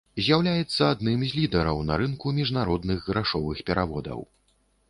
[0.27, 4.19] З'яўляецца адным з лідараў на рынку міжнародных грашовых пераводаў.